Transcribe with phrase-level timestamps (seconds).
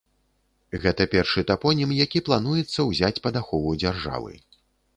[0.85, 4.33] Гэта першы тапонім, які плануецца ўзяць пад ахову дзяржавы.